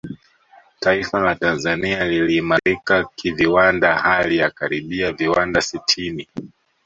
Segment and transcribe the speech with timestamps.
[0.79, 6.27] Taifa la Tanzania liliimarika kiviwanda hali ya karibia viwanda sitini